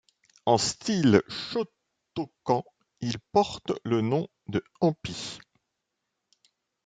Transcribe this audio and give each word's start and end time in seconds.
En 0.47 0.57
style 0.57 1.21
shotokan, 1.29 2.63
il 3.01 3.19
porte 3.31 3.71
le 3.83 4.01
nom 4.01 4.27
de 4.47 4.63
Empi. 4.79 5.37